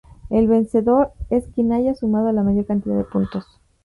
[0.31, 3.45] El vencedor es quien haya sumado la mayor cantidad de puntos.